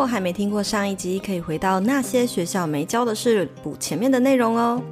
[0.00, 4.82] 如果还没听过上一集，可以回到那些学校没教的事，补前面的内容哦。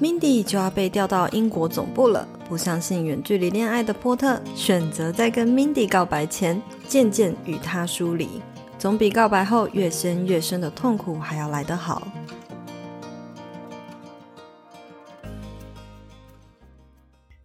[0.00, 8.28] Mindy 就要被调到英国总部了，不相信远距离恋爱的波特选择在跟 Mindy 告白前，渐渐与她疏离，
[8.76, 12.02] 总比告白后越陷越深的痛苦还要来得好。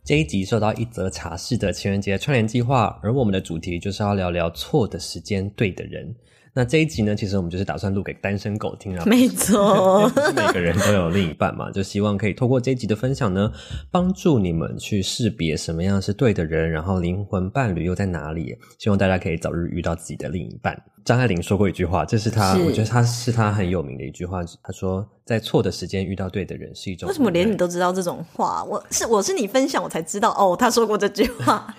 [0.04, 6.16] 这一集受到一则茶室的情人节串联计划，而我们的主题就是要聊聊错的时间，对的人。
[6.58, 9.06] 那这一集呢，其实我们就是打算录给单身狗听啊。
[9.06, 13.52] 没错，每个人都有另一半嘛，就希望可以透过这一集的分享呢，
[13.92, 18.58] 帮助你们去识别什么样是对的人，然后灵魂伴侣又在哪里。
[18.80, 20.76] 希望大家可以早日遇到自己的另一半。
[21.08, 24.44] 张爱玲说过一句话，这是她，我觉得她是她很有名的一句话。
[24.62, 27.08] 她说，在错的时间遇到对的人是一种。
[27.08, 28.62] 为什么连你都知道这种话？
[28.66, 31.74] 我是我是你分享我才知道哦，她说过这句话。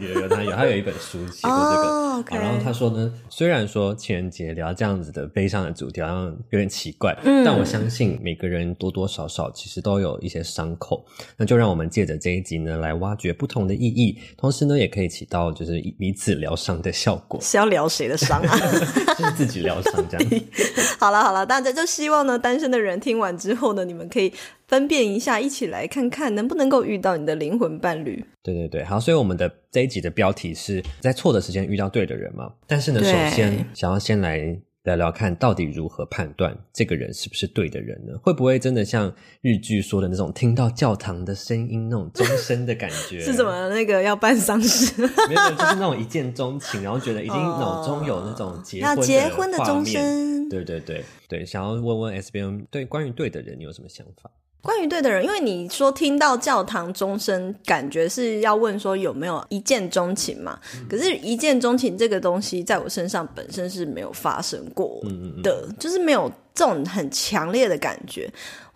[0.00, 2.06] 有 有她有她有一本书写过这个。
[2.16, 2.24] Oh.
[2.32, 11.06] 然后她说呢，虽然说情人节聊这样子的悲伤的主题好像有点奇怪，嗯，但我相信每个人多多少少其实都有一些伤口。
[11.36, 17.40] 那就让我们借着这一集呢，来挖掘不同的意义，同时呢，也可以起到就是彼此疗伤的效果。
[17.40, 18.55] 是要疗谁的伤啊？
[19.16, 20.42] 就是自己疗伤这样。
[20.98, 24.32] 好了好了，大家就希望呢，单身的人听完之后呢，你们可以
[24.66, 28.24] 分辨一下，一起来看看能不能够遇到你的灵魂伴侣。
[28.42, 32.50] 对对对，好，所以我们的这一集的标题是在错的时间遇到对的人嘛。
[32.66, 38.14] 但是呢，首先想要先来聊聊看到底如何判断这个人是不是对的人呢？
[38.22, 43.18] 会不会真的像日剧说的那种听到教堂的声音那种钟声的感觉？
[43.20, 43.68] 是什么？
[43.70, 45.02] 那个要办丧事？
[45.28, 50.48] 没有，就是那种一见钟情，然后觉得已经脑中有那种结婚结婚的钟声。
[50.48, 54.30] 对对对对，想要问问 S B M 对关于对的人你有什么想法？
[54.66, 60.58] 关于对的人，因为你说听到教堂钟声，感觉是要问说有没有一见钟情嘛？
[60.74, 68.28] 嗯、可是，一见钟情这个东西，在我身上本身是没有发生过的，嗯嗯嗯，就是没有这种很强烈的感觉。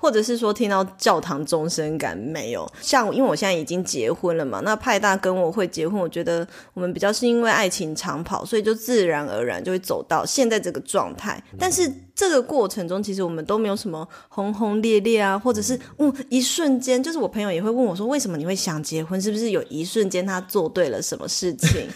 [0.03, 11.39] 或者是说听到教堂钟声感没有像，因为我现在已经结婚了嘛，那派大跟我会结婚，我觉得我们比较是因为爱情长跑，所以就自然而然就会走到现在这个状态。
[11.59, 19.21] 但是这个过程中，其实我们都没有什么轰轰烈烈啊，或者是嗯一瞬间，就是我朋友也会问我说，为什么你会想结婚？
[19.21, 21.87] 是不是有一瞬间他做对了什么事情？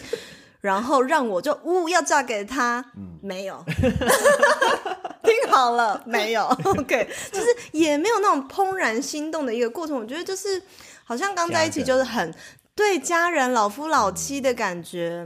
[0.65, 3.63] 然后让我就呜要嫁给他，嗯、没有，
[5.21, 9.95] 听好了，没有， OK，就是也没有那种怦然心动的一个过程。
[9.95, 10.59] 我觉得就是
[11.03, 12.33] 好像刚在一起，就是很
[12.73, 15.23] 对家人老夫老妻的感觉。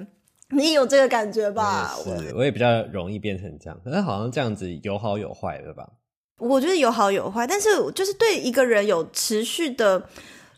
[0.50, 1.96] 嗯、你有这个感觉吧？
[2.04, 5.88] 是我，我也比较容易变成这样，可是好像这样子有好有坏，对吧？
[6.40, 10.04] 我觉得有好有坏，但是就是对一个人有持续的，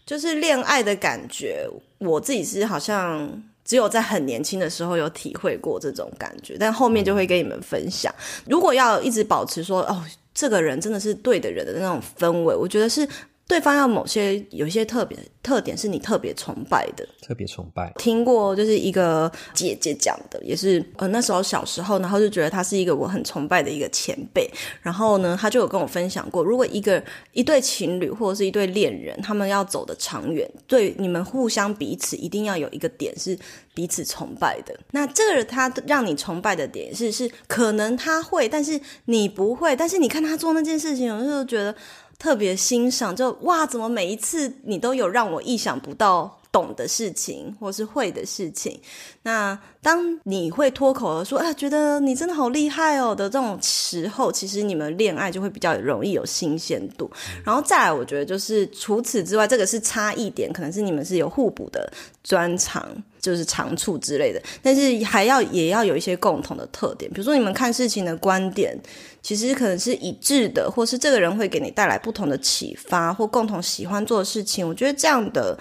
[0.08, 3.44] 就是恋爱的感觉，我自己是好像。
[3.72, 8.14] 只有在很年轻的时候有体会过这种感觉，但后面就会跟你们分享。
[8.46, 13.08] 如果要一直保持说，哦，这个人真的是对的人的那种氛围，我觉得是。
[13.52, 17.92] 对方要某些有一些特别特点是你特别崇拜的，特别崇拜。
[17.98, 24.50] 听过就是一个姐姐讲的，也是呃那时候小时候，然后就觉得他是一个我很崇拜的一个前辈。
[24.82, 27.04] 然后呢，他就有跟我分享过，如果一个
[27.34, 33.38] 一对情侣或者是一对恋人，他们要走的长远，对你们互相彼此一定要有一个点是
[33.74, 34.74] 彼此崇拜的。
[34.92, 41.76] 那这个他让你崇拜的点是是可能他会，但是你不会，但是你看他做那件事情，我就觉得。
[42.22, 48.80] 特别欣赏，就哇，怎么每一次你都有让我意想不到懂的事情，或是会的事情。
[49.24, 57.10] 那当你会脱口而说啊，觉得你真的好厉害哦的这种时候，其实你们恋爱就会比较容易有新鲜度。
[57.44, 61.92] 然后再来，我觉得就是除此之外，这个是差异点，可能是你们是有互补的
[62.24, 62.88] 专长，
[63.22, 64.42] 就是长处之类的。
[64.62, 68.78] 但是还要也要有一些共同的特点，比如说你们看事情的观点。
[69.24, 74.68] 其实可能是一致的，或是这个人会给你带来不同的启发，或共同喜欢做的事情。
[74.68, 75.56] 我觉得这样的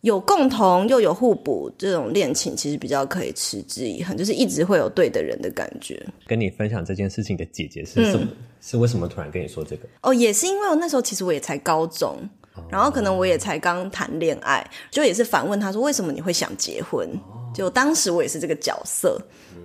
[0.00, 6.02] 有共同又有互补，这种恋情其实比较可以持之以恒，就是一直会有对的人的感觉。
[6.26, 8.24] 跟你分享这件事情的姐姐是什么？
[8.24, 9.86] 嗯、是为什么突然跟你说这个？
[10.00, 17.08] 哦，也是因为我那时候其实我也才高中，哦、然后可能我也才刚谈恋爱，就也是反问他说为什么你会想结婚？
[17.08, 19.20] 哦、就当时我也是这个角色，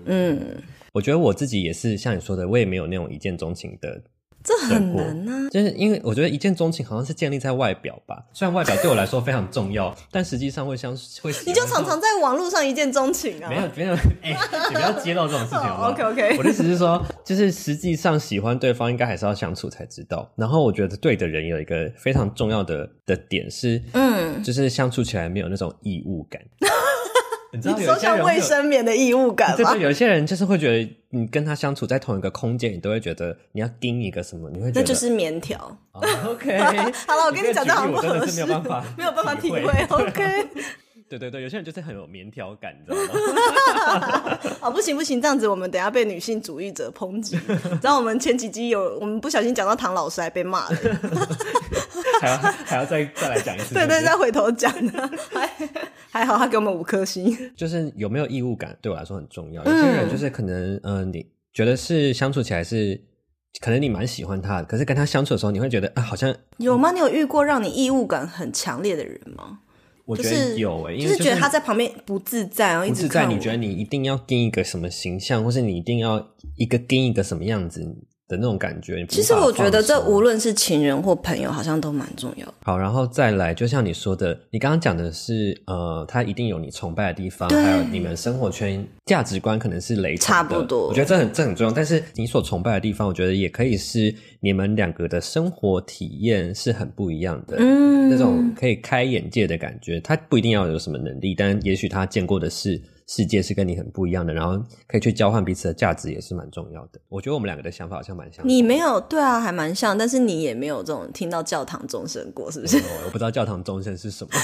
[0.05, 0.39] 嗯。
[0.39, 4.01] 嗯我觉得我自己也是像你说的，我也没有那种一见钟情的，
[4.43, 5.49] 这很难啊。
[5.49, 11.33] 就是因为我觉得一见钟情好像是建立在外表吧，虽然外表对我来说非常重要，但实际上会相会。
[11.45, 13.49] 你就常常在网络上一见钟情啊？
[13.49, 14.37] 没有没有， 哎、欸，
[14.69, 15.89] 你不要揭露这种事情好不好？
[15.91, 16.37] OK OK。
[16.37, 20.29] 我的意思是说，就是实际上喜欢对方，应该还是要相处才知道。
[20.35, 26.41] 然后我觉得对的人有一个非常重要的的点是，嗯，就是相处起来没有那种异物感。
[27.51, 29.55] 你知道你说像卫生棉的异物感吗？
[29.57, 35.77] 对对，有些人就是会觉得你跟他相处在同一个空间，你都会觉得你要盯一个什么，你会觉得那就是棉条。
[35.91, 36.57] Oh, OK，
[37.07, 39.59] 好了，我跟你 讲，这样我真的是没有办法，没有办法体会。
[39.89, 40.47] OK。
[41.09, 44.39] 对对对，有些人就是很有棉条感，你知道吗？
[44.61, 47.35] 哦，不行不行，这样子我们等下被女性主义者抨击。
[47.81, 50.77] 然后我们前几集有我们不小心讲到唐老师，还被骂了，
[52.21, 53.73] 还要还要再再来讲一次。
[53.73, 55.49] 对对，再回头讲的，还
[56.11, 57.35] 还好他给我们五颗星。
[57.55, 59.63] 就是有没有异物感对我来说很重要。
[59.63, 63.01] 有些人就是可能，嗯、呃，你觉得是相处起来是，
[63.59, 66.91] 可能你蛮喜欢他的，可是跟他相处的时候，你会觉得啊，好像有吗？
[66.91, 69.61] 你有遇过让你异物感很强烈的人吗？
[70.09, 73.27] 我觉得有诶、欸，就是、就是觉得他在旁边不自在，然后一直不自在。
[73.27, 77.95] 你觉得你一定要定一个什么形象，或是你一定要一个定一个什么样子？
[78.29, 82.53] 的那种感觉，其实我觉得这无论是情人或朋友，好像都蛮重要的。
[82.61, 90.89] 好，然后再来，就像你说的，你刚刚讲的是，呃，他一定有你崇拜的地方，还有你们生活圈价值观可能是雷同，差不多。
[90.89, 91.73] 我觉得这很这很重要。
[91.73, 99.99] 但是你所崇拜的地方，我觉得也可以是你们两个的生活体验是很不一样的，嗯，那种可以开眼界的感觉。
[100.01, 102.79] 他不一定要有什么能力，但也许他见过的是。
[103.09, 107.01] 世界是跟你很不一样的，然后可以去交换彼此的价值，也是蛮重要的。
[107.09, 108.47] 我觉得我们两个的想法好像蛮像。
[108.47, 112.77] 你没有，对啊，还蛮像，但是你也没有这种听到教堂钟声过，是不是？
[112.77, 114.29] 我不知道教堂钟声是什么。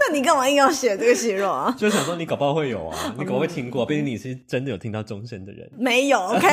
[0.00, 1.72] 那你干嘛硬要写这个形容啊？
[1.78, 5.70] 就想说你搞不好会有啊，你搞不好会听过，毕竟你是真的有听到钟声的人。
[5.76, 6.48] 没有，OK，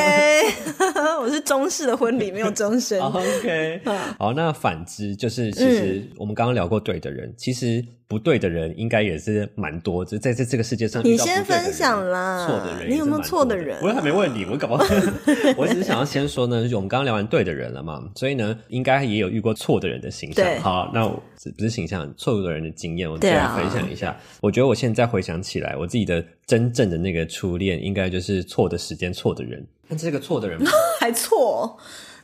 [1.22, 3.00] 我是中式的婚礼，没有钟声。
[3.00, 3.81] OK，
[4.20, 7.84] 好，那反之就是，其实我们刚刚聊过对的人，嗯、其实。
[8.13, 11.04] 不对的人应该也是蛮多，就在这这个世界上。
[11.04, 13.80] 你先分享啦，错的人，你有没有错的人？
[13.81, 14.86] 我还没问你，我搞不好。
[15.57, 20.45] 我只是想要先说呢，就是我们刚刚聊完对的人了嘛，所以呢，应该也有遇过错的人的形象。
[20.62, 21.21] 好，那我
[21.57, 24.15] 不是形象，错误的人的经验，我再来分享一下。
[24.39, 29.65] 我觉得我现在回想起来，我自己的真正的那个初恋，应该就是错的时间、错的人。
[29.89, 30.60] 但这个错的人
[31.00, 31.77] 还错。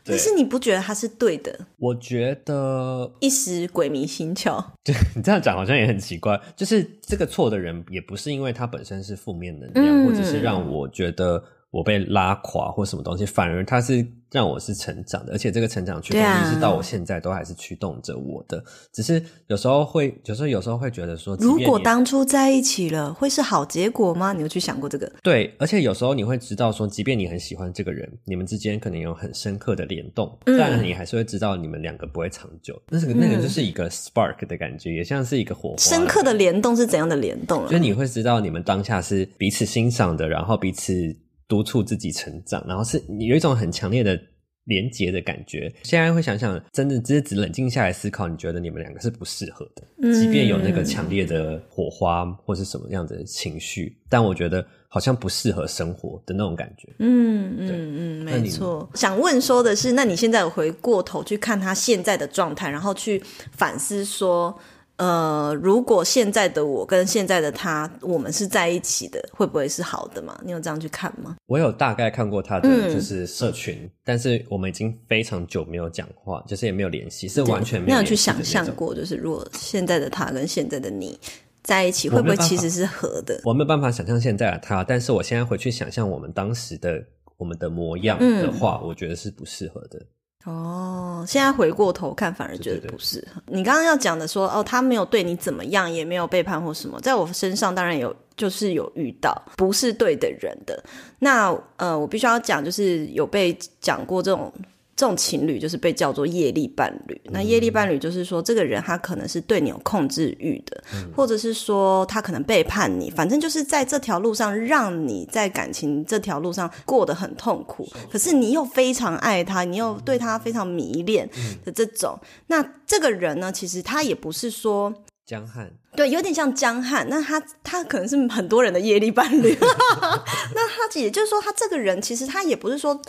[0.04, 1.68] 但是你不觉得他是对的？
[1.78, 4.64] 我觉得一时鬼迷心窍。
[4.84, 6.40] 对，你这样讲好像也很奇怪。
[6.56, 14.06] 就是这个错的人，也不是因为他本身是负面能量，嗯、或者是让我觉得我被拉垮或什么东西，反而他是。
[14.32, 18.60] 让我是成长的，而且这个成长驱动力是到我现在都还是驱动着我的。
[18.60, 18.64] 啊、
[18.94, 24.32] 只是有时候会，有时候有时候会觉得说，如果当初在一起了，会是好结果吗？
[24.32, 25.12] 你有去想过这个？
[25.24, 32.80] 对，而且有时候你会知道说，即便你很喜欢这个人，你们之间可能有很深刻的联动，嗯、但你还是会知道你们两个不会长久。
[32.90, 35.78] 那个那个就是一个 spark 的感觉，嗯、也像是一个火花。
[35.78, 37.66] 深刻的联动是怎样的联动？
[37.66, 41.18] 就是你会知道你们当下是彼此欣赏的，然后彼此。
[41.50, 44.18] 督促自己成长，然后是你有一种很强烈的
[44.66, 45.70] 连结的感觉。
[45.84, 56.88] 现在会想想，真的只是只冷静下来思考，你觉得你们两个是不适合的，嗯、即便有那个强烈的火花或是什么样的情绪，但我觉得好像不适合生活的那种感觉。
[57.00, 58.88] 嗯嗯嗯，没错。
[58.94, 64.56] 想问说的是，那你现在有回过头去看他现在的状态，然后去反思说。
[65.00, 70.38] 呃，如果现在的我跟现在的他，我们是在一起的，会不会是好的嘛？
[70.44, 71.38] 你有这样去看吗？
[71.46, 78.04] 我有大概看过他的就是社群，嗯、但是我们已经非常久没有讲话，就是也没有联系，是完全没有。
[78.04, 81.18] 去想象过，就是如果现在的他跟现在的你
[81.64, 83.40] 在一起，会不会其实是合的？
[83.46, 87.02] 我没有办法想象现在的他，但是我现在回去想象我们当时的
[87.38, 90.06] 我们的模样的话，嗯、我觉得是不适合的。
[90.46, 93.26] 哦，现在回过头看，反而觉得不是。
[93.46, 100.82] 你刚刚要讲的说，哦，他没有对你怎么样，也没有背叛或什么，在我身上当然有，就是有遇到不是对的人的。
[101.20, 104.52] 那呃，我必须要讲，就是有被讲过这种。
[105.00, 107.22] 这种情侣就是被叫做业力伴侣。
[107.32, 117.88] 那业力伴侣就是说，这个人他可能是对你有控制欲的，嗯、或者是说他可能背叛你，反正就是在这条路上让你在感情这条路上过得很痛苦。
[118.12, 121.30] 可是你又非常爱他，你又对他非常迷恋
[121.64, 122.20] 的这种。
[122.48, 124.94] 那这个人呢，其实他也不是说
[125.26, 127.08] 江汉，对，有点像江汉。
[127.10, 129.58] 那他他可能是很多人的业力伴侣。
[130.54, 133.02] 那他也就是说，他这个人其实他也不是说。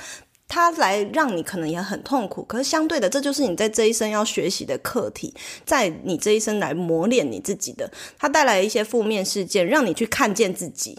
[0.51, 5.33] 他来让你可能也很痛苦，可是相对的，这就是你在这一生要学习的课题，
[5.65, 7.89] 在你这一生来磨练你自己的。
[8.19, 10.99] 他带来一些负面事件，让你去看见自己，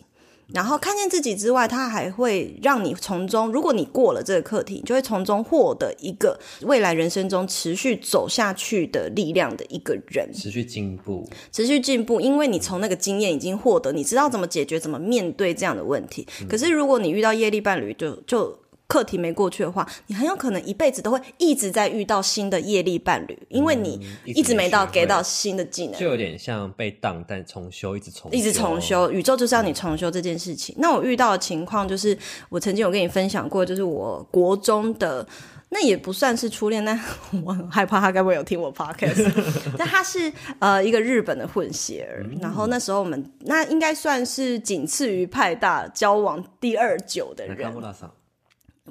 [0.53, 16.25] 然后看见自己之外，他还会让你从中，如果你过了这个课题，你就会从中获得一个未来人生中持续走下去的力量的一个人，持续进步，持续进步，因为你从那个经验已经获得，你知道怎么解决，怎么面对这样的问题。
[16.39, 18.58] 嗯、可是如果你遇到业力伴侣，就就。
[18.91, 30.75] 课题没过去的话，你很有可能一辈子都会一直在遇到新的业力伴侣，因为你一直没到给到新的技能，就有点像被当但重修，一直重修一直重修，宇宙就是要你重修这件事情。
[30.77, 32.17] 那我遇到的情况就是，
[32.50, 35.25] 我曾经有跟你分享过，就是我国中的。
[35.74, 37.00] 那也不算是初恋，但
[37.45, 39.31] 我很害怕他该不会有听我 podcast。
[39.79, 40.29] 但他是
[40.60, 47.74] 呃一个日本的混血儿，嗯、然后那时候我们那应该算是仅次于派大交往第二久的人。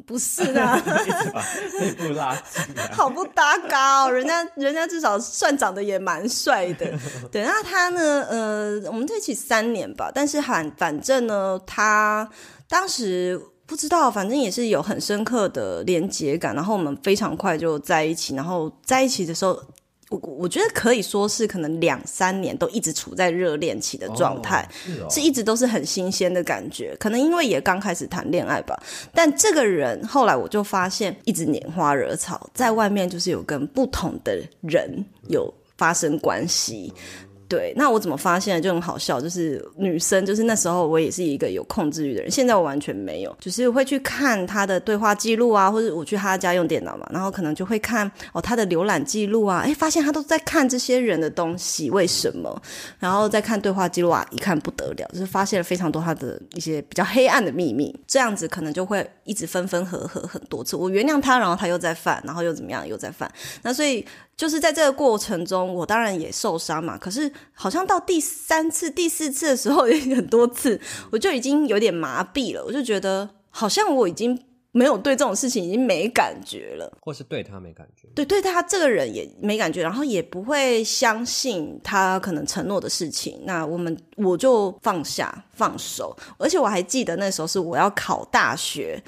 [0.06, 0.62] 不是的，
[1.06, 1.44] 一直把
[1.78, 4.10] 内部拉近，好不搭嘎哦。
[4.10, 6.86] 人家人家至少算长得也蛮帅的。
[7.30, 8.26] 对，那他呢？
[8.28, 12.28] 呃，我们在一起三年吧，但是反反正呢，他
[12.68, 13.40] 当时。
[13.70, 19.62] 不知道，反正也是有很深刻的连结感，然后我们非常快就在一起，然后在一起的时候，
[20.10, 28.76] 我我觉得可以说是可能两三年都一直处在热恋期的状态，哦是，哦、是一直都是很新鲜的感觉，可能因为也刚开始谈恋爱吧。
[29.14, 36.92] 但这个人后来我就发现，一直拈花惹草，在外面就是有跟不同的人有发生关系。
[37.50, 52.62] 对，那我怎么发现的就很好笑，就是女生，就是那时候我也是一个有控制欲的人，现在我完全没有，就是会去看他的对话记录啊，或者我去他家用电脑嘛，然后可能就会看哦他的浏览记录啊，诶，发现他都在看这些人的东西，为什么？
[53.00, 63.28] 然后再看对话记录啊，一看不得了，就是发现了非常多他的一些比较黑暗的秘密，这样子可能就会一直分分合合很多次，我原谅他，然后他又在犯，然后又怎么样，又在犯，
[63.62, 64.06] 那所以。
[64.36, 66.96] 就是在这个过程中，我当然也受伤嘛。
[66.96, 70.80] 可是好像到第三次、第四次的时候，也很多次，
[71.12, 72.64] 我就已经有点麻痹了。
[72.64, 74.40] 我就觉得好像我已经
[74.72, 78.08] 没有对这种事情已经没感觉了，或是对他没感觉。
[78.14, 83.40] 对，对他这个人也没感觉，然后也不会相信他可能承诺的事情。
[83.44, 86.16] 那我们我就放下、放手。
[86.38, 89.02] 而且我还记得那时候是我要考大学。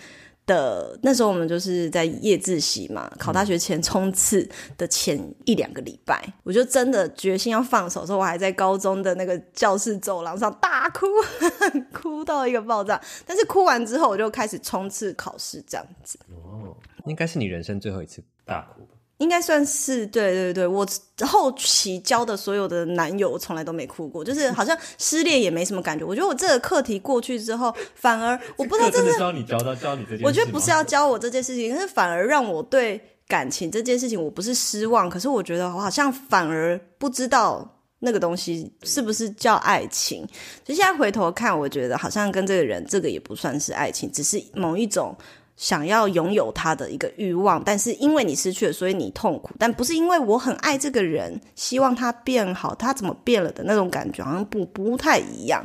[0.46, 11.06] 的那时候，我们就是在夜自习嘛，考大学前冲刺的前一两个礼拜，嗯、我就真的决心要放手的时候，我还在高中的那个教室走廊上大哭，
[11.92, 13.00] 哭到一个爆炸。
[13.26, 16.18] 但是哭完之后，我就开始冲刺考试，这样子。
[16.28, 18.86] 哦，应该是你人生最后一次大哭。
[19.22, 20.84] 应该算是对对对，我
[21.24, 26.04] 后期交的所有的男友，我从来都没哭过，就是 好像失恋也没什么感觉。
[26.04, 40.26] 我觉得我这个课题过去之后，反而我不知道这是教你教到教你这件事，我觉得不是要教我这件事情，可是反而让我对感情这件事情，我不是失望，可是我觉得我好像反而不知道那个东西是不是叫爱情。
[40.64, 45.16] 就现在回头看，我觉得好像跟这个人，这个也不算是爱情，只是某一种。
[45.62, 49.50] 想要拥有他的一个欲望，但是因为你失去了，所以你痛苦。
[49.60, 55.64] 但不是因为我很爱这个人，希望他变好，他怎么变了的那种感觉，好像不不太一样。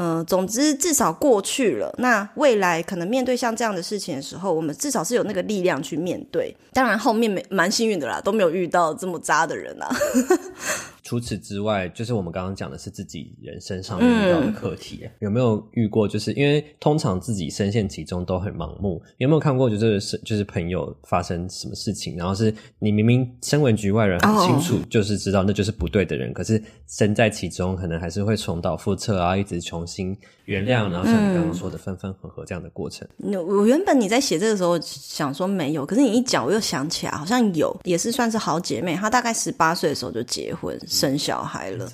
[0.00, 1.94] 嗯、总之至少过去了。
[1.98, 6.56] 那未来可能面对像这样的事情的时候，我们至少是有那个力量去面对。
[6.72, 9.94] 当然后面蛮幸运的啦，都没有遇到这么渣的人啦。
[11.08, 16.06] 除此之外，就是我们刚刚讲的是自己人生上遇到的课题，嗯、有没有遇过？
[16.06, 19.70] 就是因为通常自己深陷其中都很盲目，有没有看过？
[19.70, 33.08] 就是是就是朋友发生什么事情，然后是你明明身为局外人，很清楚就是知道那就是不对的人，哦、可是身在其中，可能还是会重蹈覆辙啊，一直重新原谅，然后像你刚刚说的分分合合这样的过程。
[33.24, 40.78] 嗯、我原本你在写这个时候想说没有，可是你一讲，我又想起来，好像有，也是算是好姐妹，她大概十八岁的时候就结婚。
[40.98, 41.90] 生小孩了，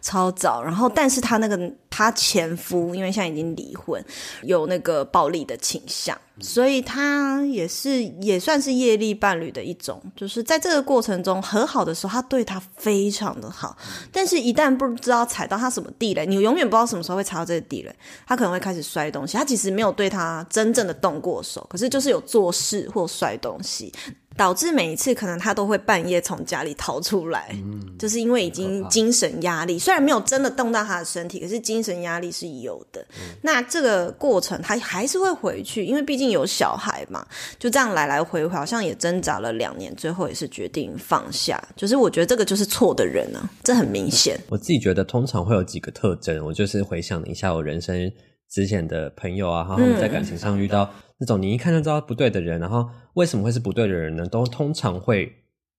[0.00, 0.62] 超早。
[0.62, 4.04] 然后，但是她那个她前夫，因为现在已经离婚，
[4.42, 10.00] 有那个暴力的倾向，所以她也是也算是业力伴侣的一种。
[10.14, 13.76] 就是在这个过程中和好的时候，他对他非常的好，
[14.12, 17.94] 但是一旦不知道踩到他什么地雷，你永远不知道什么时候会踩到这个地雷，
[18.26, 19.36] 他可能会开始摔东西。
[19.36, 23.92] 他其实没有对他真正的动过手，可是就是有做事或摔东西。
[24.36, 33.00] 导致每一次可能他都会半夜从家里逃出来，嗯，就是因为已经精神压力，虽然没有真的动到他的身体，可是精神压力是有的。
[33.10, 37.26] 嗯，那这个过程他还是会回去，因为毕竟有小孩嘛，
[37.58, 41.62] 就这样来来回回，好像也挣扎了两年，最后也是决定放下。
[41.76, 44.38] 就是我觉得这个就是错的人啊，这很明显。
[44.48, 48.10] 我自己觉得通常会有几个特征，我就是回想了一下我人生
[48.50, 50.90] 之前的朋友啊，然后他们在感情上遇到。
[51.22, 54.26] 那种你一看就知道不对的人，然后为什么会是不对的人呢？
[54.26, 55.32] 都通常会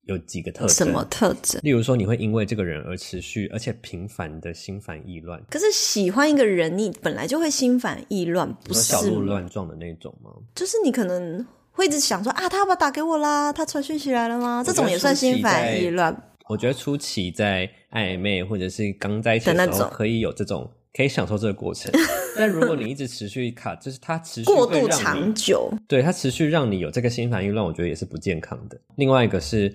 [0.03, 0.73] 有几个特征。
[0.73, 1.59] 什么特征？
[1.61, 5.43] 例如说，你会因为这个人而持续而且频繁的心烦意乱。
[5.49, 10.31] 可是喜欢一个人，你本来就会心烦意乱，不是小鹿乱撞的那种吗？
[10.55, 13.51] 就是你可能会一直想说啊，他要不要打给我啦？
[13.51, 14.63] 他传讯息来了吗？
[14.65, 16.15] 这种也算心烦意乱。
[16.47, 20.71] 我觉得初期在暧昧或者是刚在一起的时候，可以有这种。
[20.93, 21.91] 可以享受这个过程。
[22.35, 28.79] 但如果你一直持续卡，就是它持续过度长久，对它持续让你有这个心烦意乱，我觉得也是不健康的。
[28.95, 29.71] 另外一个是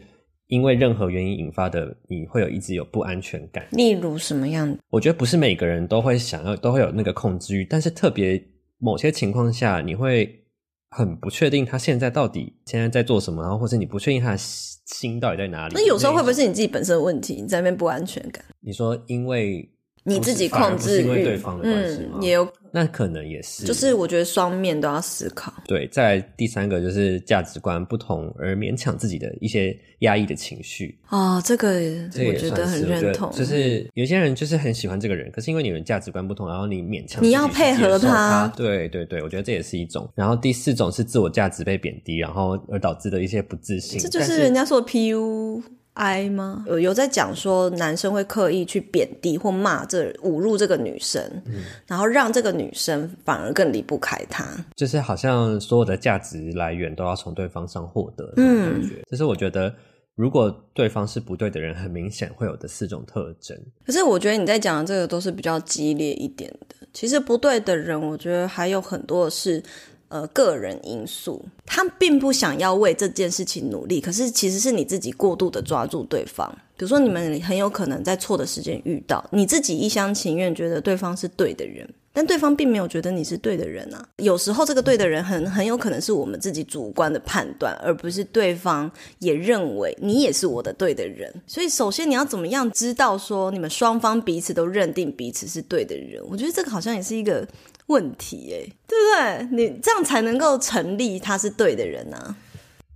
[0.48, 3.64] 因为任何原因引发的，你会有一直有不安全感。
[3.70, 4.76] 例如什么样？
[4.90, 8.42] 我觉得不是每个人都会想要，都会有那个控制欲，但是特别
[8.78, 10.44] 某些情况下，你会
[10.90, 15.74] 很不确定他现在到底现在在做什么，然后或者你不确定他的心到底在哪里。
[15.76, 17.40] 那有时候会不会是你自己本身的问题？
[17.40, 18.44] 你在那边不安全感？
[18.60, 19.70] 你说因为。
[20.04, 22.18] 你自己控制，因为对方的关系吗？
[22.20, 25.52] 嗯，也有，那可能也是，就是我觉得双面都要思考。
[25.66, 33.30] 对，再来第三个就是价值观不同而勉强自己的一些压抑的情绪哦，这个我觉得很认同。
[33.32, 38.50] 就是有些人就是很喜欢这个人，可是因为你们价值观不同，然后你勉强你要配合他。
[38.56, 40.08] 对对对，我觉得这也是一种。
[40.14, 43.98] 然后第四种是自我价值被贬低，然后而导致的一些不自信。
[43.98, 45.62] 这就是人家说的 PU。
[45.98, 46.64] I 吗？
[46.68, 59.04] 有有在讲说，男生会刻意去贬低或骂这侮辱这个女生，嗯，然后让这个女生反而更离不开他，就是好像所有的价值来源都要从对方上获得的感觉。
[59.10, 59.74] 这，嗯，是我觉得，
[60.14, 63.58] 如果对方是不对的人，很明显会有的四种特征。
[63.84, 66.76] 可是我觉得你在讲的这个都是比较激烈一点的。
[66.92, 69.60] 其实不对的人，我觉得还有很多是。
[70.08, 76.50] 呃，个人因素，他并不想要为这件事情努力，可是其实是你自己过度的抓住对方。
[76.78, 84.08] 比如说，你们很有可能在错的时间遇到，你自己一厢情愿觉得对方是对的人，但对方并没有觉得你是对的人啊。
[84.16, 91.30] 有时候，这个对的人很很有可能是我们自己主观的判断，而不是对方也认为你也是我的对的人。
[91.46, 96.22] 所以，首先你要怎么样知道说你们双方彼此都认定彼此是对的人？
[96.30, 97.46] 我觉得这个好像也是一个。
[97.88, 99.66] 问题哎，对不对？
[99.66, 102.36] 你这样才能够成立他是对的人啊。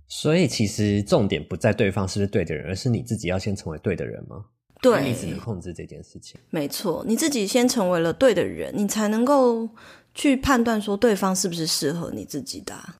[0.07, 4.45] 所以其实重点不在对方是不是对的人，而是你自己要先成为对的人吗？
[4.81, 6.39] 对，你只能控制这件事情。
[6.49, 9.69] 没错，你自己先成为了对的人，你才能够
[10.13, 12.95] 去判断说对方是不是适合你自己的啊。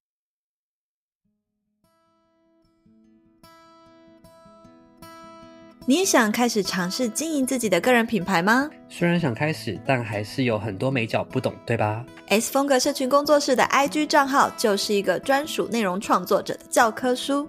[5.85, 8.69] 你也想开始尝试经营自己的个人品牌吗？
[8.87, 17.45] 虽然想开始，但还是有很多美角不懂，对吧？S 风格社群工作室的 IG 账号就是一个专属内容创作者的教科书。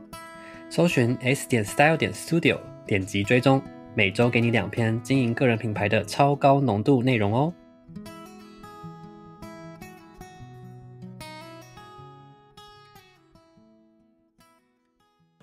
[0.68, 3.62] 搜寻 S 点 Style 点 Studio，点击追踪，
[3.94, 7.54] 每周给你两篇经营个人品牌的超高浓度内容哦。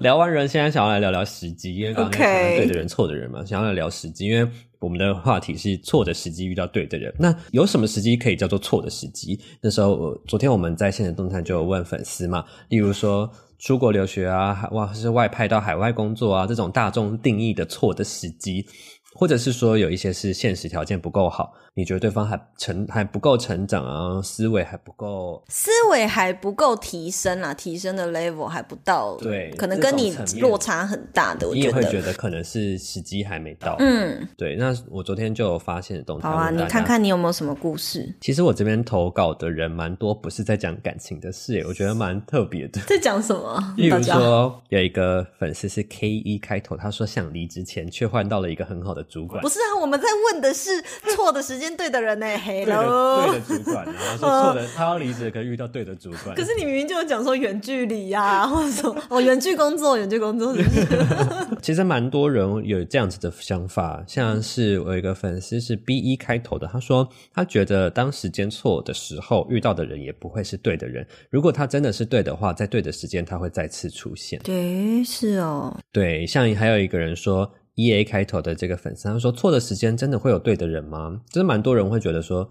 [0.01, 7.13] 聊完人，现在想要来聊聊时机，因为刚刚对的人、错的人嘛，想要来聊时机，因为我们的话题是错的时机遇到对的人。
[7.19, 9.39] 那有什么时机可以叫做错的时机？
[9.61, 18.65] 那时候，昨天我们在现实动态就有问粉丝嘛，例如说出国留学啊，哇，是外派到海外工作啊，这种大众定义的错的时机，
[19.13, 21.53] 或者是说有一些是现实条件不够好。
[21.73, 24.21] 你觉得对方还成还不够成长啊？
[24.21, 31.69] 思维还不够，思维还不够提升啊，提升的 level 还不到，对，可能跟你落差很大的，我觉得。
[31.69, 34.57] 你也会觉得可能是时机还没到，嗯，对。
[34.57, 38.13] 那我昨天就有发现的东西，好啊，你看看你有没有什么故事？
[38.19, 42.81] 其实我这边投稿的人蛮多，不是在讲感情的事，我觉得蛮特别的。
[42.85, 43.73] 在讲什么？
[43.77, 49.41] 例如说，有一个粉丝是 K 一开头，他说想离职前却换到了一个很好的主管。
[49.41, 50.69] 不是啊，我们在问的是
[51.15, 52.65] 错的时间对的人呢、欸。
[52.65, 56.35] 对的，对的主管，然后说 错的，他要离职，可以遇到对的主管。
[56.35, 60.87] 可是你明明就有讲说远距离呀、啊，或者说哦远距工作，远距工作是不是？
[61.61, 71.05] 其实蛮多人有这样子的想法，像是我有一个粉丝是 B 一开头的，他说他觉得当时间错的时候，遇到的人也不会是对的人。
[71.29, 74.39] 如果他真的是对的话，在对的时间他会再次出现。
[74.43, 75.75] 对，是哦。
[75.91, 77.51] 对，像还有一个人说。
[77.75, 82.49] E A 开头的这个粉丝，他说：“错的时间真的会有对的人吗？”就是蛮多人会觉得说，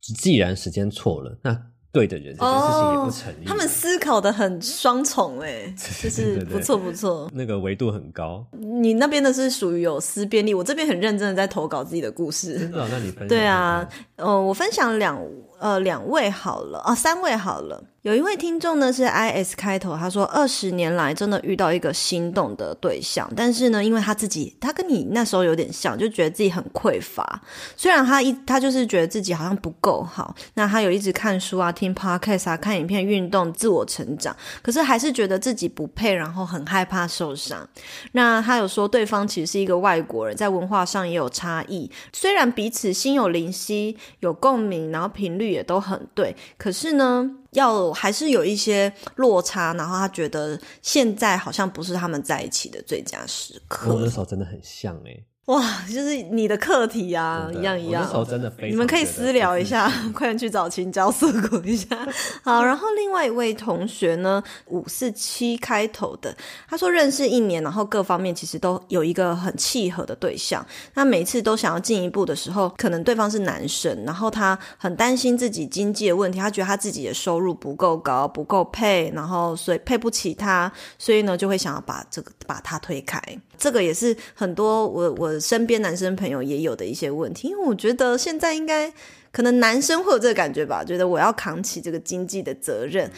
[0.00, 1.56] 既然时间错了，那
[1.92, 3.46] 对的人这件事情也不成立。
[3.46, 8.44] 他们思考的很双重， 哎，就是不错不错，那个维度很高。
[8.50, 12.58] 你那边的是属于有思辨力，我这边很认真的在投稿自己的故事。
[12.58, 12.88] 真的、哦？
[12.90, 13.28] 那你分享？
[13.28, 15.16] 对啊，呃，我分享两
[15.60, 17.84] 呃两位好了，哦，三位好了。
[18.04, 27.40] 有一位听众呢是 I S 开头，他说二十年来真的遇到一个心动的对象，但是呢，因为他自己他跟你那时候有点像，就觉得自己很匮乏。
[27.78, 37.66] 虽然他一他就是觉得自己好像不够好，那他有一直看书啊、听 Podcast 啊、看影片、运动、自我成长，可是还是觉得自己不配，然后很害怕受伤。
[38.12, 47.36] 那他有说对方其实是一个外国人，在文化上也有差异，虽然彼此心有灵犀、有共鸣，然后频率也都很对，可是呢。
[47.54, 53.92] 要还是有一些落差，然后他觉得现在好像不是他们在一起的最佳时刻。
[53.92, 58.02] 我那时候真的很像诶、哇，就是你的课题啊，一样一样。
[58.02, 61.86] 那时候真的非常，你们可以私聊一下， 快点去找青椒色过一下。
[62.42, 66.34] 好，然后另外一位同学呢，五四七开头的，
[66.66, 70.64] 他说认识一年，然后各方面其实都有一个很契合的对象。
[70.94, 83.20] 那每次都想要进一步的时候，可能对方是男生，然后他很担心自己经济的问题，他觉得他自己的收入不够高，不够配，然后所以配不起他，所以呢就会想要把这个把他推开。
[83.58, 88.92] 这个也是很多我我身边男生朋友也有的一些问题，因为我觉得现在应该
[89.30, 93.10] 可能男生会有这个感觉吧，觉得我要扛起这个经济的责任。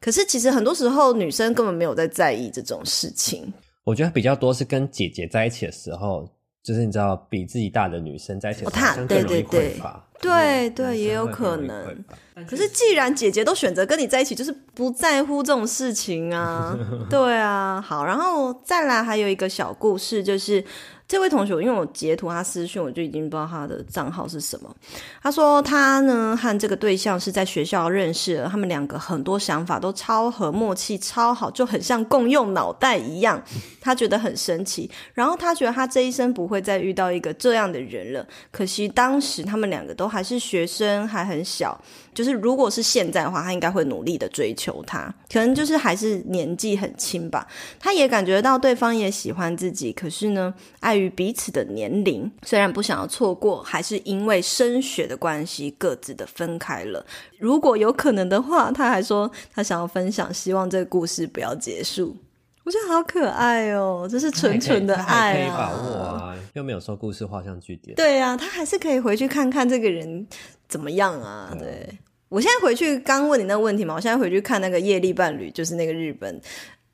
[0.00, 3.52] 可是其实很多时候女生根本没有在在意这种事情。
[3.84, 6.28] 我觉得比较多是跟姐姐在一起的时候，
[6.62, 10.08] 就是你知道比自己大的女生在一起的时候，好像更容易匮乏。
[10.20, 12.04] 对对，也有可能。
[12.48, 16.76] 可是既然姐姐都选择跟你在一起，就是不在乎这种事情啊。
[17.10, 20.64] 对啊，好，然后再来还有一个小故事，就是。
[21.12, 24.74] 这位同学，因为我截图他私讯，我就已经不知道他的账号是什么。
[25.22, 33.42] 他说他呢和这个对象是在学校认识的，他们两个很多想法都超合，默契超好，就很像共用脑袋一样。
[33.78, 38.26] 他觉得很神奇，然后他觉得他这一生不会再遇到一个这样的人了。
[38.50, 41.78] 可惜当时他们两个都还是学生，还很小。
[42.14, 47.46] 就是如果是现在的话，他应该会努力的追求他，可能就是还是年纪很轻吧。
[47.78, 57.04] 他也感觉到对方也喜欢自己，可是呢，碍于彼此的年龄，虽然不想要错过，还是因为升学的关系，各自的分开了。
[57.38, 62.16] 如果有可能的话，他还说他想要分享，希望这个故事不要结束。
[62.64, 67.96] 我觉得好可爱哦，这是纯纯的爱啊，可以把握啊，又没有说故事画上句点。
[67.96, 70.26] 对啊，他还是可以回去看看这个人。
[70.68, 71.54] 怎么样啊？
[71.58, 71.86] 对，
[72.30, 76.40] 我现在回去刚问你那个问题嘛，我现在回去看那个业力伴侣，就是那个日本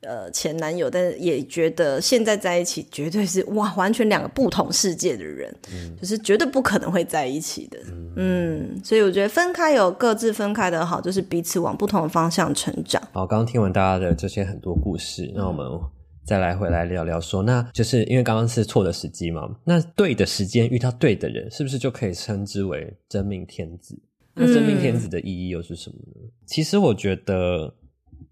[0.01, 13.01] 呃前男友，但是也觉得现在在一起绝对是哇，完全两个不同世界的人，嗯，就是绝对不可能会在一起的，嗯，嗯，所以我觉得分开有各自分开的好，就是彼此往不同的方向成长。
[13.11, 15.65] 好，刚刚听完大家的这些很多故事，那我们
[16.25, 23.99] 再来回来聊聊说，那就是因为刚刚是错的时机嘛，那对的时间遇到对的人，是不是就可以称之为真命天子？
[24.35, 26.21] 那真命天子的意义又是什么呢？
[26.21, 27.73] 嗯、其实我觉得，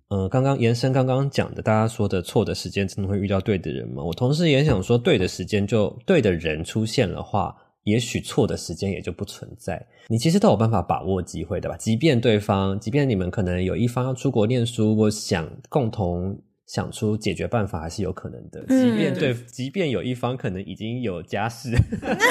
[0.10, 4.04] 呃，刚刚延伸刚刚讲的，大家说的错的时间真的会遇到对的人吗？
[4.04, 9.86] 我同时也想说，对的时间就对的人出现的话，也许错的时间也就不存在。
[10.08, 11.76] 你其实都有办法把握机会的吧？
[11.76, 16.42] 即便对方，即便你们可能有一方要出国念书，我想共同。
[16.68, 21.70] 想出解决办法还是有可能的，即便对，即便有一方可能已经有家室，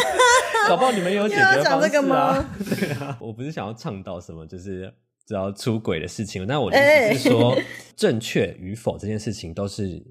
[0.69, 2.47] 搞不好你们有解决方式啊？
[2.79, 4.93] 对啊，我不是想要倡导什么，就是
[5.27, 6.47] 只要出轨的事情。
[6.47, 7.57] 那我的意思是说，
[7.97, 10.03] 正确与否这件事情都是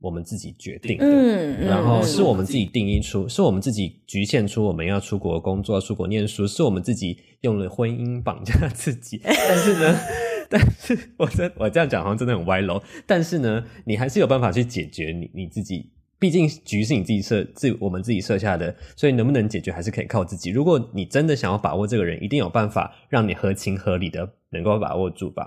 [0.00, 9.20] 我们自己决定的，嗯，然后是我们自己定义出，是我们自己局限出我们要出国工作、出国念书，是我们自己用了婚姻绑架自己。
[9.24, 9.98] 但是呢。
[10.46, 15.90] 但是我这我这样讲好像真的很歪楼，但是呢，你还是有办法去解决你你自己，
[16.24, 20.48] 毕竟局是你自己设自我们自己设下的，所以能不能解决还是可以靠自己。
[20.48, 25.46] 如果你真的想要把握这个人，一定有办法让你合情合理的能够把握住吧？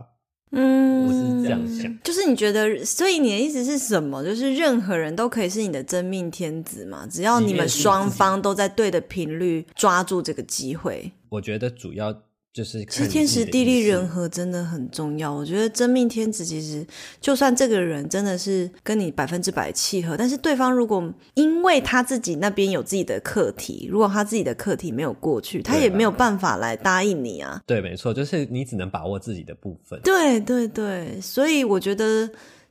[0.51, 4.23] 嗯，我是这样想，就是你觉得，所以你的意思是什么？
[4.23, 7.07] 就是任何人都可以是你的真命天子嘛？
[7.09, 12.15] 只要你们双方都在对的频率抓住这个机会，我觉得主要。
[12.57, 15.31] 就是其实天时地利人和真的很重要。
[15.31, 16.83] 我觉得真命天子其实，
[17.21, 27.61] 就算这个人真的是跟你百分之百契合，但是对方如果因为他自己那边有自己的课题，如果他自己的课题没有过去，他也没有办法来答应你啊。
[27.67, 30.01] 对，没错，就是你只能把握自己的部分。
[30.03, 32.27] 对对对，所以我觉得。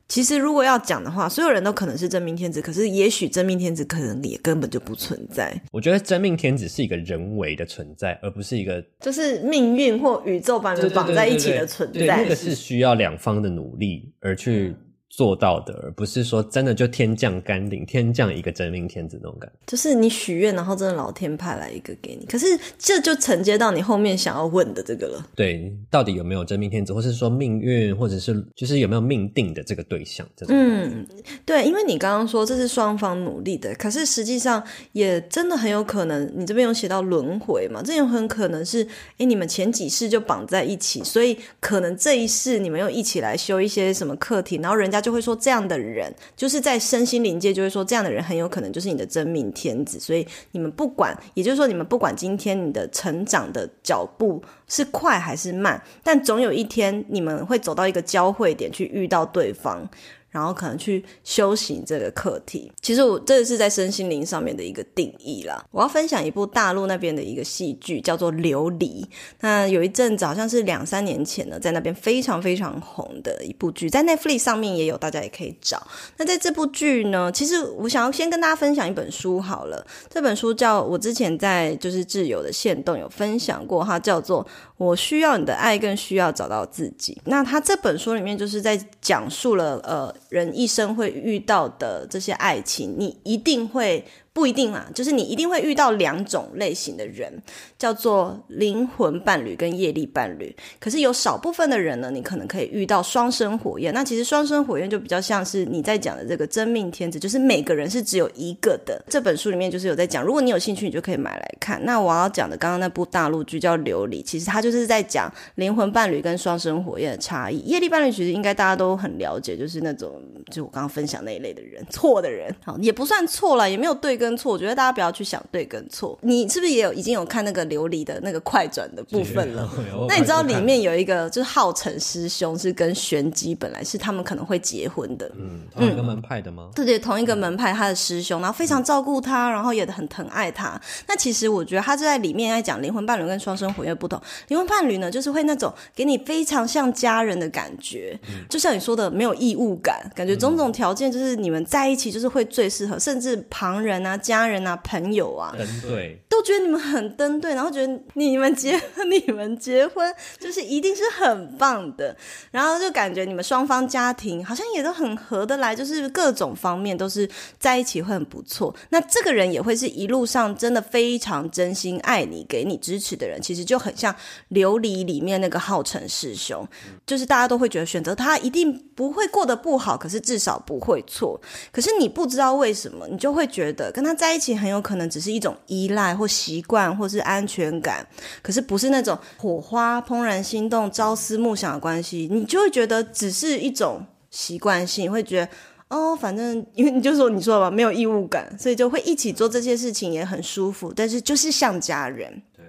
[0.07, 5.53] 其实，如果要讲的话，所有人都可能是真命天子，可是也许真命天子可能也根本就不存在。
[5.71, 11.99] 我觉得真命天子是一个人为的存在，而不是一个就是命运或宇宙把你们绑在一起的存在。
[11.99, 14.73] 对，那个是需要两方的努力而去。
[15.17, 19.57] 做到的，而不是说真的就天降甘霖，天降一个真命天子那种感觉。
[19.65, 22.23] 就是你许愿，然后真的老天派来一个给你。
[22.27, 22.45] 可是
[22.77, 25.27] 这就承接到你后面想要问的这个了。
[25.35, 30.23] 对，到底有没有真命天子，或是说命运，或者是就是有没有命定的这个对象？
[30.35, 31.07] 这种嗯，
[31.43, 37.81] 对，因为你刚刚说这是双方努力的，可是实际上也真的很有可能，你这边有写到轮回嘛？
[37.83, 45.01] 这有很可能是，哎，你们前几世就绑在一起，所以可能这一世你们又一起来修一些什么课题，然后人家。
[45.07, 49.97] 就会说这样的人，就是在身心灵界就会说这样的人很有可能就是你的真命天子。
[49.97, 59.89] 所以你们不管，也就是说你们不管今天你的成长的脚步是快还是慢，但总有一天你们会走到一个交汇点去遇到对方，
[60.29, 62.71] 然后可能去修行这个课题。
[62.81, 65.63] 其实我这个是在身心灵上面的一个定义啦。
[65.71, 69.03] 我要分享一部大陆那边的一个戏剧，叫做《琉璃》。
[69.41, 75.85] 那有一阵子好像是两三年前呢，在那边非常非常红的一部剧，在 Netflix 上面也有，大家也可以找。
[76.17, 79.85] 那在这部剧呢，其实我想要先跟大家分享一本书好了。
[80.09, 84.43] 这本书叫我之前在就是挚友的限动有分享过，它叫做
[84.77, 87.13] 《我需要你的爱，更需要找到自己》。
[87.25, 94.05] 那他这本书里面就是在讲述了呃人一生会遇到的这些爱情，你一定会。
[94.37, 97.41] 不一定啦，就是你一定会遇到两种类型的人，
[97.75, 100.55] 叫做灵魂伴侣跟业力伴侣。
[100.79, 103.91] 可是有少部分的人呢，你可能可以遇到双生火焰。
[103.95, 109.03] 那其实双生火焰就比较像是你在讲的这个真命天子，就是每个人是只有一个的。
[109.09, 111.83] 这本书里面就是有在讲，如果你有兴趣，你就可以买来看。
[111.83, 117.57] 那我要讲的刚刚那部大陆剧叫《琉璃》，其实它就是在讲灵魂伴侣跟双生火焰的差异。
[117.61, 120.21] 业力伴侣其实应该大家都很了解，就是那种
[120.51, 124.26] 就我刚刚分享那一类的人，错的人，好也不算错了，也没有对跟。
[124.35, 126.17] 错，我觉得大家不要去想对跟错。
[126.21, 129.69] 你是不是也有已经有看那个琉璃的那个快转的部分了？
[130.09, 136.69] 那你知道里面有一个就是浩辰师兄是跟玄机本来是他们可能会结婚的，嗯，同一个门派的吗？
[136.75, 140.79] 对对，同一个门派，他的师兄，然后非常照顾他，然后也很疼爱他。
[141.07, 144.19] 那其实我觉得他就在里面在讲灵魂伴侣跟双生火焰不同。
[144.47, 154.16] 灵魂伴侣呢，就是会那种给你非常像家人的感觉，嗯、就像你说的没有义务感，感觉种种条件就是你们在一起就是会最适合，甚至旁人啊。
[154.17, 162.15] 家人啊，朋友啊，登对，都觉得你们很登对，然后觉得你们结婚， 你们结婚就是一定是很棒的，
[162.51, 168.73] 然后就感觉你们双方家庭好像也都很合得来，就是各种方面都是在一起会很不错。
[168.89, 174.13] 那这个人也会是一路上真的非常真心爱你、给你支持的人，其实就很像
[174.51, 176.67] 琉璃里面那个浩辰师兄，
[177.05, 181.39] 就是大家都会觉得选择他一定不会过得不好，可是至少不会错。
[181.71, 188.07] 可是你不知道为什么，你就会觉得跟他在一起很有可能只是一种依赖或习惯或是安全感，
[188.41, 195.49] 可是不是那种火花、怦然心动、朝思暮想的关系，你就会觉得只是一种习惯性，会觉得
[195.89, 202.41] 哦，反正因为你就说你说了吧，没有义务感，所以就会一起做这些事情也很舒服，但是就是像家人。
[202.55, 202.65] 对，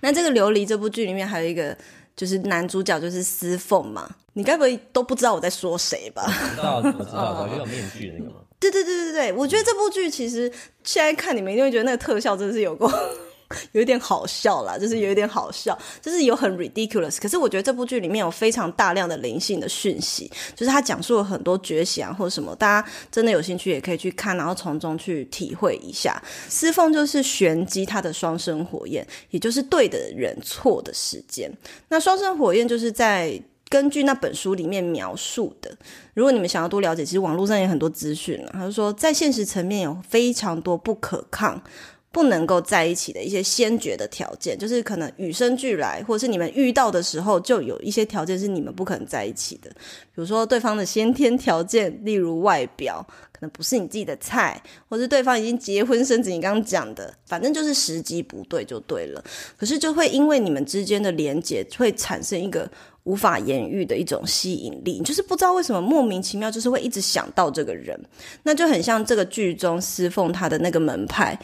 [0.00, 1.76] 那这个琉璃这部剧里面还有一个
[2.16, 6.24] 就是男主角就是司凤嘛，你该不会都不知道我在说谁吧？
[6.26, 8.36] 我知道，我知道，有面具那个吗？
[8.60, 10.52] 对对对对对，我觉得这部剧其实
[10.84, 12.92] 现在看你们一定会觉得那个特效真的是有过
[13.72, 17.20] 有一点好笑啦，就是有一点好笑，就是有很 ridiculous。
[17.20, 26.22] 可是我觉得这部剧里面有非常大量的灵性的讯息，就是他讲述了很多觉醒啊或者什么，大家真的有兴趣也可以去看，然后从中去体会一下。
[26.48, 31.50] 司凤就是玄机他的双生火焰，也就是对的人错的时间。
[31.88, 33.42] 那双生火焰就是在。
[33.70, 35.70] 根据那本书里面描述的，
[36.12, 38.50] 如果你们想要多了解，其实网络上也有很多资讯了。
[38.52, 41.62] 他就说，在现实层面有非常多不可抗、
[42.10, 49.70] 不能够在一起的一些先决的条件，就是可能与生俱来，或者是你们遇到的时候就有一些条件是你们不可能在一起的。
[49.70, 59.22] 比如说对方的先天条件，例如外表可能不是你自己的菜，或是对方已经结婚生子，你刚刚讲的，反正就是时机不对就对了。
[59.56, 62.68] 可是就会因为你们之间的连结，会产生一个。
[63.04, 67.98] 无法言喻的一种吸引力，就是不知道为什么莫名其妙，就是会一直想到这个人，
[68.42, 71.38] 那就很像这个剧中司凤他的那个门派，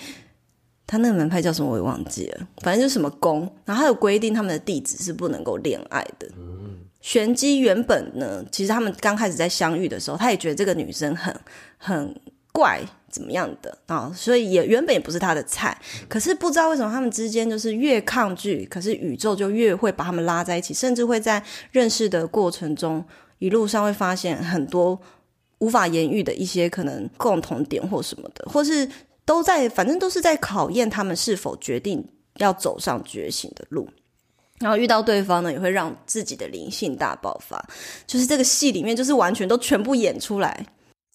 [0.87, 6.29] 他那个门派叫什么我也忘记了，反正就是什么宫，然后他有规定他们的弟子是不能够恋爱的。
[7.01, 11.35] 玄机原本呢，其实他们刚开始在相遇的时候，他也觉得这个女生很
[11.79, 12.15] 很
[12.53, 12.83] 怪。
[13.17, 15.75] 怎么样的啊、所以也原本也不是他的菜，
[16.07, 23.03] 可是不知道为什么他们之间就是越抗拒，可是宇宙就越会把他们拉在一起，甚至会在认识的过程中，
[23.39, 25.01] 一路上会发现很多
[25.61, 28.87] 无法言喻的一些可能共同点或什么的，或是
[29.25, 33.89] 都在，反正都是在考验他们是否决定要走上觉醒的路。
[34.59, 37.63] 然后遇到对方呢，也会让自己的灵性大爆发。
[38.07, 40.67] 就是这个戏里面，就是完全都全部演出来。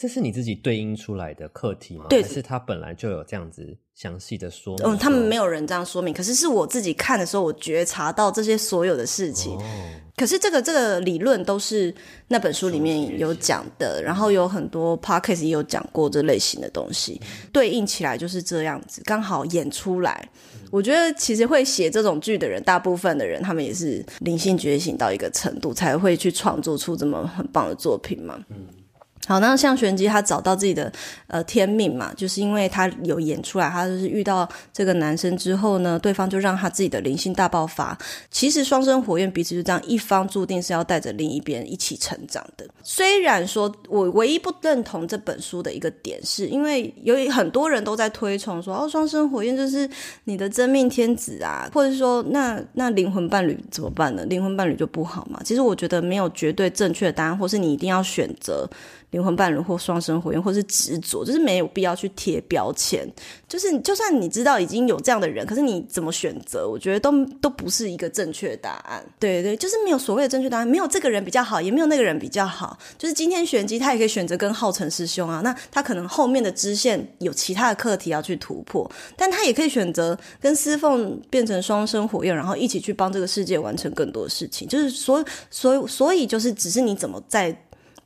[0.01, 2.05] 这是你自己对应出来的课题吗？
[2.09, 4.87] 对，还是他本来就有这样子详细的说明？
[4.87, 9.53] 嗯，他们没有人这样说明，可是是我自己看的时候，我觉察到这些所有的事情。
[9.53, 9.61] 哦，
[10.17, 11.93] 可是这个这个理论都是
[12.29, 20.27] 那本书里面有讲的，然后有很多 podcast 也有讲过这类型的东西，嗯，对应起来就是这样子，刚好演出来。
[20.55, 28.43] 嗯，我觉得其实会写这种剧的人，大部分的人他们也是灵性觉醒到一个程度，才会去创作出这么很棒的作品嘛。
[28.49, 28.65] 嗯。
[29.27, 30.91] 好，那像玄机他找到自己的
[31.27, 37.95] 呃天命嘛，就是因为他有演出来，他就是遇到这个男生之后呢，对方就让他自己的灵性大爆发。
[38.31, 42.65] 其实双生火焰彼此就这样，一方注定是要带着另一边一起成长的。
[42.83, 49.87] 虽然说我唯一不认同这本书的一个点，是因为有很多人都在推崇说，哦，双生火焰就是
[50.23, 54.25] 你的真命天子啊，或者说那那灵魂伴侣怎么办呢？
[54.25, 55.39] 灵魂伴侣就不好嘛？
[55.45, 58.67] 其实我觉得没有绝对正确的答案，或是你一定要选择。
[59.11, 63.07] 灵魂伴侣或双生火焰，或是执着，就是没有必要去贴标签。
[63.47, 66.67] 就是就算你知道已经有这样的人，可是你怎么选择？
[66.67, 69.05] 我觉得都都不是一个正确答案。
[69.19, 72.79] 对对，就是没有所谓的正确答案，没有这个人比较好，也没有那个人比较好。
[72.97, 84.65] 就是今天玄机，他也可以选择跟浩辰师兄啊，那他可能后面的支线有其他的课题要去突破，但他也可以选择跟司凤变成双生火焰，然后一起去帮这个世界完成更多的事情。
[84.69, 87.53] 就是所所以所以就是只是你怎么在。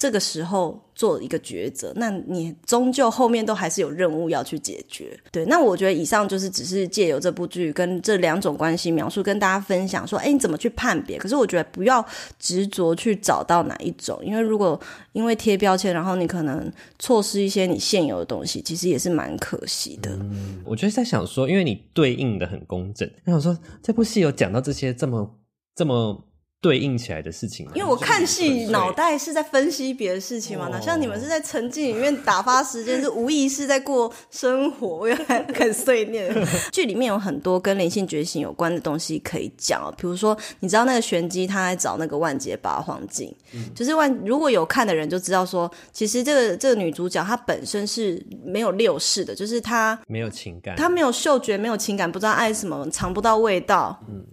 [0.05, 5.19] 这个时候做一个抉择，那你终究后面都还是有任务要去解决。
[5.31, 11.17] 对，那我觉得以上就是只是借由这部剧跟这两种关系描述，跟大家分享说，哎，你怎么去判别？
[11.17, 12.05] 可是我觉得不要
[12.37, 14.79] 执着去找到哪一种，因为如果
[15.13, 20.11] 因为贴标签，然后你可能错失一些你现有的东西，其实也是蛮可惜的。
[20.11, 25.35] 嗯，我觉得在想说，因为你对应的很公正，我想说这部戏有讲到这些这么
[25.73, 26.23] 这么。
[26.65, 35.15] 对应起来的事情，因为我看戏脑袋是在分析别的事情嘛，哪像你们是在沉浸里面打发时间，是无意识在过生活，又
[35.53, 36.35] 很碎念。
[36.71, 54.25] 剧里面有很多跟灵性觉醒有关的东西可以讲，比如说你知道那个玄机他在找那个万劫八荒镜，嗯、就是万如果有看的人就知道说，其实这个这个女主角她本身是没有六识的，就是她没有情感，她没有嗅觉，没有情感，不知道爱什么，尝不到味道，嗯。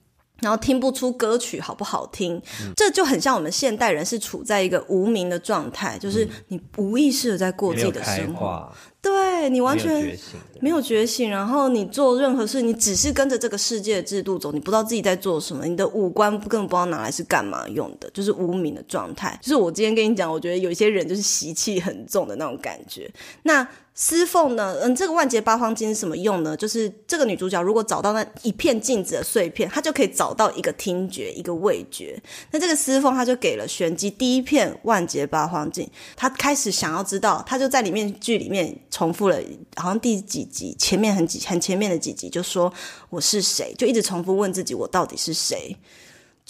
[0.42, 10.16] 然后听不出歌曲好不好听，嗯、这就很像我们现代人是处在一个无名的状态，就是你无意识的在过自己的生活，对，你完全
[10.60, 19.38] 没有觉醒，然后你做任何事，你只是跟着这个世界的制度走，你不知道自己在做什么，你的五官根本不知道拿来是干嘛用的，就是无名的状态。
[19.40, 23.10] 就是我今天跟你讲，我觉得有一些人就是习气很重的那种感觉。
[23.42, 23.66] 那
[24.04, 24.76] 司凤呢？
[24.82, 26.56] 嗯，这个万劫八荒镜是什么用呢？
[26.56, 32.20] 就是这个女主角如果找到那一片镜子的碎片，她就可以找到一个听觉，一个味觉。
[32.50, 39.40] 那这个司凤，她就给了玄机第一片万劫八荒镜，她开始想要知道，她就在里面剧里面重复了，
[39.76, 42.72] 好像第几集前面很几很前面的几集，就说
[43.08, 45.76] 我是谁，就一直重复问自己，我到底是谁。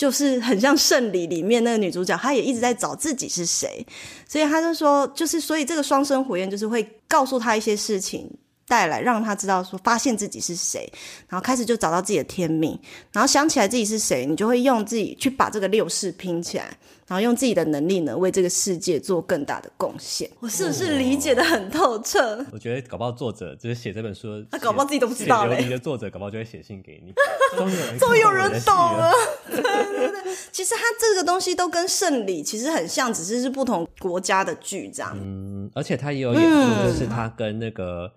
[0.02, 3.86] 就是很像圣礼里面那个女主角，她也一直在找自己是谁，
[4.28, 8.28] 所以她就说，就是所以这个双生火焰就是会告诉她一些事情，
[8.72, 10.90] 带来让他知道说发现自己是谁，
[11.28, 12.78] 然后开始就找到自己的天命，
[13.12, 16.78] 然后想起来自己是谁，你就会用自己去把这个六世拼起来。
[17.08, 20.30] 然后用自己的能力呢，为这个世界做更大的贡献。
[20.40, 22.42] 我是不是理解的很透彻？
[22.50, 25.62] 我觉得搞不好作者就是写这本书，他搞不好自己都不知道嘞。
[25.62, 27.12] 你的作者搞不好就会写信给你，
[27.98, 29.12] 终于有人懂了。
[29.50, 35.14] 对 对对，其实他这个东西都跟圣礼其实很像，只是是不同国家的剧这样。
[35.20, 38.10] 嗯，而且他也有演出，就是他跟那个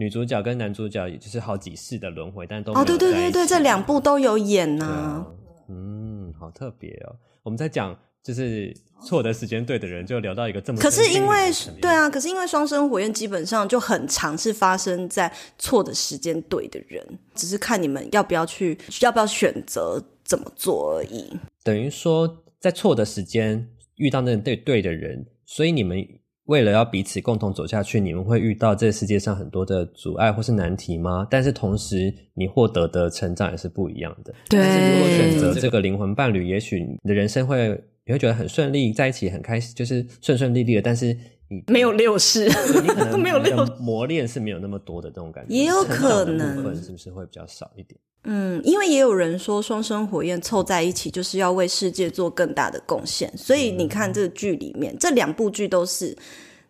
[0.00, 5.26] 女主角跟男主角，也就是好几世的轮回，但都哦，对对对对，这两部都有演呢。
[5.68, 7.14] 嗯，好特别哦。
[7.42, 7.94] 我们在讲。
[8.22, 8.70] 就是
[9.02, 10.78] 错的时间对的人，就聊到一个这么。
[10.78, 17.02] 可是因为对啊，可是因为双生火焰基本上就很常是发生在错的时间对的人，
[17.34, 21.34] 只是看你们要不要去，要不要选择怎么做而已。
[21.64, 26.06] 等于说，在错的时间遇到那对对的人，所以你们
[26.50, 31.24] 为了要彼此共同走下去，你们会遇到这世界上很多的阻碍或是难题吗？
[31.30, 34.34] 但是同时，你获得的成长也是不一样的。
[34.48, 37.80] 对，如果选择这个灵魂伴侣，也许你的人生会。
[38.06, 40.82] 你会觉得很顺利，在一起很开心，就是顺顺利利的。
[40.82, 41.16] 但是
[41.48, 42.46] 你没有六识，
[42.82, 48.00] 你可能 没有六磨练是没有那么多的这种感觉，也有可能部分是不是会比较少一点？
[48.24, 56.16] 嗯，因为也有人说双生火焰凑在一起就是要为世界做更大的贡献，所以你看这个剧里面，嗯、这两部剧都是。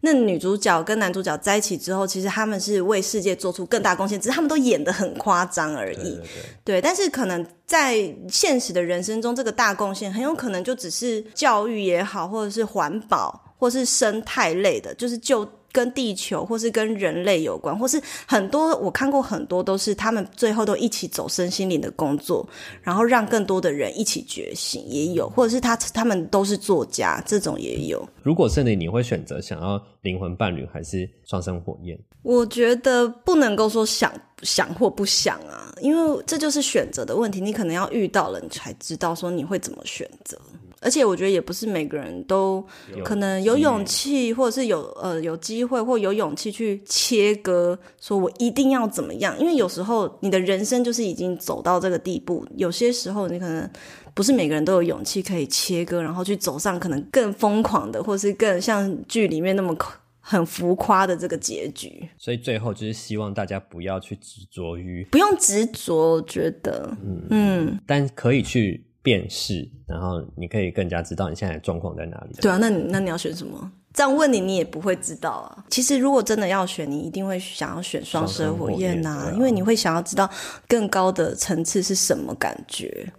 [0.03, 5.97] 那女主角跟男主角在一起之后，其实他们是为世界做出更大贡献，只是他们都演的很夸张而已。
[5.97, 6.23] 对，对，对，
[6.65, 15.47] 对，但是可能在现实的人生中，这个大贡献很有可能就只是教育也好，或者是环保，或是生态类的，就是就。
[15.73, 22.49] 跟地球或是跟人类有关，或是很多我看过很多都是他们最后都一起走身心灵的工作，
[22.83, 28.07] 然后让更多的人一起觉醒，也有，或者是他他们都是作家，这种也有。
[28.23, 31.99] 如果是你，你会选择想要灵魂伴侣还是双生火焰？
[32.23, 34.13] 我觉得不能够说想
[34.43, 40.39] 想或不想啊，因为这就是选择的问题，你可能要遇到了，你才知道说你会怎么选择。
[40.81, 42.65] 而且我觉得也不是每个人都
[43.05, 49.39] 可能有勇气，或者是有呃有机会或有勇气去切割，说我一定要怎么样？
[49.39, 53.71] 因为有时候你的人生就是已经走到这个地步，有些时候你可能
[54.15, 59.77] 不是每个人都有勇气可以切割，然后去走上可能更疯狂的，或是更像剧里面那么
[60.19, 62.09] 很浮夸的这个结局。
[62.17, 68.83] 所以最后就是希望大家不要去执着于，不用执着，我觉得，嗯嗯，但可以去。
[69.03, 72.37] 辨识，然后你可以更加知道你现在的状况在哪里。
[72.41, 73.73] 对啊，那你那你要选什么？
[73.93, 75.65] 这样问你，你也不会知道啊。
[75.69, 80.31] 其实如果真的要选，你一定会想要选双生火焰呐、啊，啊、因为你会想要知道
[80.69, 83.13] 更高的层次是什么感觉。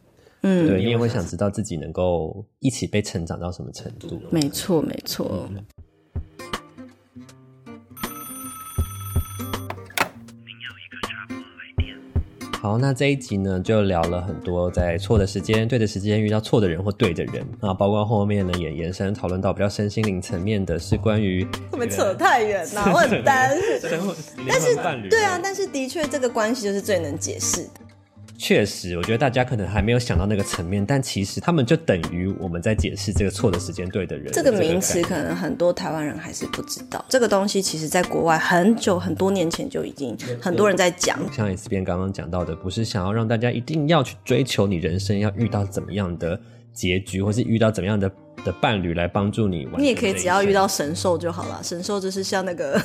[0.44, 4.20] 嗯，对，你也会想知道自己能够一起被成长到什么程度。
[4.32, 5.48] 没错，没错。
[5.52, 5.64] 嗯
[12.62, 22.91] 好，那这一集呢，就聊了很多在错的时间、对的时间遇到错的人或对的人啊，包括后面呢也延伸讨论到比较身心灵层面的是关于会不会扯太远呐、啊？
[22.93, 23.89] 我很担心，
[24.47, 24.76] 但是
[25.09, 27.70] 对啊，但是的确这个关系就是最能解释的。
[28.44, 34.34] 确实，我觉得大家可能还没有想到那个层面，但其实他们就等于我们在解释这个错的时间对的人。
[34.34, 37.06] 这个名词可能很多台湾人还是不知道。
[37.08, 41.20] 这个东西其实在国外很久很多年前就已经很多人在讲。
[41.32, 46.39] 像 S 边刚刚讲到的，不是想要让大家一定要去追求你人生要遇到怎么样的
[46.74, 48.12] 结局，或是遇到怎么样的
[48.44, 49.68] 的伴侣来帮助你。
[49.78, 52.82] 你也可以只要遇到神兽就好了，神兽就是像那个。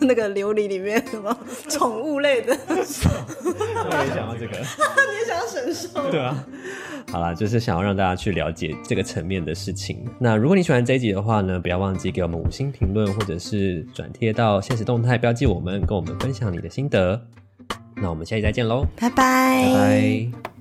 [0.06, 1.36] 那个琉璃里面什么
[1.68, 6.10] 宠物类的，我也想要这个， 你也想要神兽？
[6.10, 6.44] 对啊，
[7.10, 10.04] 好啦，就是想要让大家去了解这个层面的事情。
[10.18, 17.20] 那如果你喜欢这一集的话呢，不要忘记给我们五星评论，或者是转贴到现实动态标记我们，跟我们分享你的心得。
[17.96, 20.57] 那我们下期再见喽，拜拜，拜拜。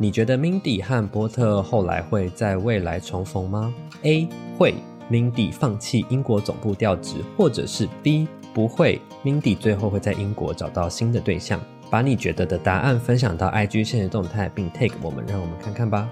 [0.00, 3.74] 你觉得 Mindy 和波特后来会在未来重逢吗
[4.04, 4.72] ？A 会
[5.10, 11.60] ，Mindy 放弃英国总部调职，或者是 B 不会，Mindy 最后会在英国找到新的对象。
[11.90, 16.08] 把你觉得的答案分享到 IG 限时动态，并 take 我们，让我们看看吧。